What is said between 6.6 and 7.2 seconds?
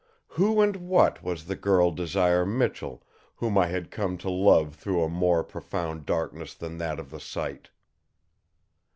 that of the